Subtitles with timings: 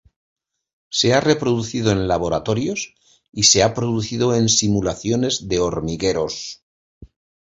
[0.89, 2.95] Se ha reproducido en laboratorios
[3.31, 6.63] y se ha producido en simulaciones de hormigueros.